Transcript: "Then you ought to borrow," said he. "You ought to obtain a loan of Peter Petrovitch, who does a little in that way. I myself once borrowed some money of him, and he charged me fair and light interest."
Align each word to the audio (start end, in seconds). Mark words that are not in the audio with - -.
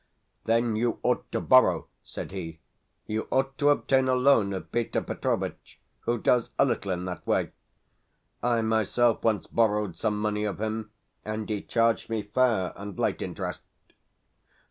"Then 0.45 0.75
you 0.75 0.99
ought 1.03 1.31
to 1.31 1.39
borrow," 1.39 1.87
said 2.01 2.31
he. 2.31 2.59
"You 3.05 3.27
ought 3.29 3.55
to 3.59 3.69
obtain 3.69 4.07
a 4.07 4.15
loan 4.15 4.51
of 4.51 4.71
Peter 4.71 4.99
Petrovitch, 4.99 5.79
who 5.99 6.17
does 6.17 6.49
a 6.57 6.65
little 6.65 6.91
in 6.91 7.05
that 7.05 7.27
way. 7.27 7.51
I 8.41 8.63
myself 8.63 9.23
once 9.23 9.45
borrowed 9.45 9.95
some 9.95 10.19
money 10.19 10.43
of 10.43 10.59
him, 10.59 10.89
and 11.23 11.47
he 11.47 11.61
charged 11.61 12.09
me 12.09 12.23
fair 12.23 12.73
and 12.75 12.97
light 12.97 13.21
interest." 13.21 13.61